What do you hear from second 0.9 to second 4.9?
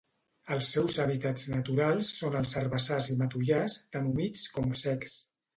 hàbitats naturals són els herbassars i matollars, tant humits com